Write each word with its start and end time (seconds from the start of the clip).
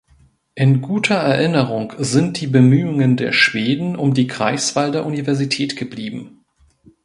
In 0.55 0.81
guter 0.81 1.13
Erinnerung 1.13 1.93
sind 1.99 2.41
die 2.41 2.47
Bemühungen 2.47 3.17
der 3.17 3.33
Schweden 3.33 3.95
um 3.95 4.15
die 4.15 4.25
Greifswalder 4.25 5.05
Universität 5.05 5.75
geblieben. 5.77 6.41